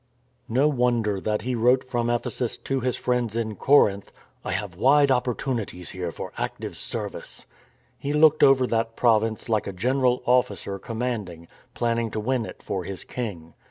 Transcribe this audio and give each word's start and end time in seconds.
No 0.49 0.67
wonder 0.67 1.21
that 1.21 1.43
he 1.43 1.53
wrote 1.53 1.83
from 1.83 2.09
Ephesus 2.09 2.57
to 2.57 2.79
his 2.79 2.95
friends 2.95 3.35
in 3.35 3.55
Corinth," 3.55 4.11
I 4.43 4.51
have 4.51 4.73
wide 4.73 5.11
opportunities 5.11 5.91
here 5.91 6.11
for 6.11 6.33
active 6.39 6.75
service." 6.75 7.45
He 7.99 8.11
looked 8.11 8.41
over 8.41 8.65
that 8.65 8.95
province 8.95 9.47
like 9.47 9.67
a 9.67 9.71
General 9.71 10.21
Ofiicer 10.25 10.81
Commanding, 10.81 11.47
planning 11.75 12.09
to 12.09 12.19
win 12.19 12.47
it 12.47 12.63
for 12.63 12.83
his 12.83 13.03
King. 13.03 13.53